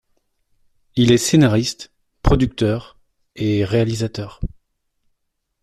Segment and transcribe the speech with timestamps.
[0.95, 1.91] Il est scénariste,
[2.23, 2.97] producteur
[3.35, 4.39] et réalisateur.